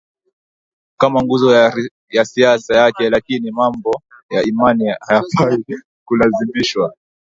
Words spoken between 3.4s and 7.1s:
mambo ya imani hayafai kulazimishwa